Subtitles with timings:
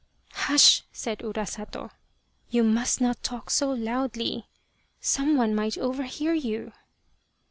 [0.33, 1.91] Hush," said Urasato,"
[2.49, 4.47] you must not talk so loudly
[4.99, 6.73] some one might overhear you